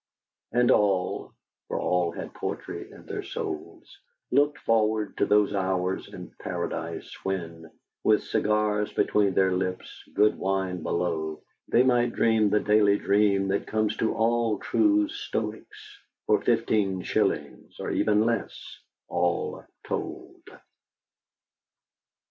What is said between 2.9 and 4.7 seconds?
in their souls looked